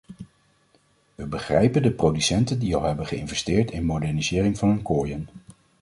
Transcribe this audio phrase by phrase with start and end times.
[1.15, 5.29] We begrijpen de producenten die al hebben geïnvesteerd in modernisering van hun kooien.